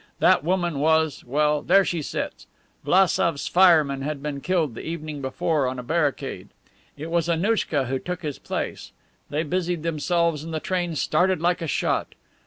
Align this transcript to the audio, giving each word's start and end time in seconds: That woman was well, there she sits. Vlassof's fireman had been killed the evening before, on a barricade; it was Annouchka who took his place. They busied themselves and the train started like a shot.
That 0.17 0.43
woman 0.43 0.79
was 0.79 1.23
well, 1.23 1.61
there 1.61 1.85
she 1.85 2.01
sits. 2.01 2.47
Vlassof's 2.83 3.47
fireman 3.47 4.01
had 4.01 4.23
been 4.23 4.41
killed 4.41 4.73
the 4.73 4.81
evening 4.81 5.21
before, 5.21 5.67
on 5.67 5.77
a 5.77 5.83
barricade; 5.83 6.49
it 6.97 7.11
was 7.11 7.29
Annouchka 7.29 7.85
who 7.85 7.99
took 7.99 8.23
his 8.23 8.39
place. 8.39 8.93
They 9.29 9.43
busied 9.43 9.83
themselves 9.83 10.43
and 10.43 10.55
the 10.55 10.59
train 10.59 10.95
started 10.95 11.39
like 11.39 11.61
a 11.61 11.67
shot. 11.67 12.15